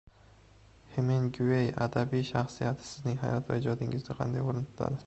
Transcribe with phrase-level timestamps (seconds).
[0.95, 4.97] Heminguey adabiy shaxsiyati sizning hayot va ijodingizda qanday o‘rin tutadi?